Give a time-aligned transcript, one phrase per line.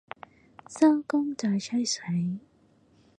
[0.67, 2.39] 收工再吹水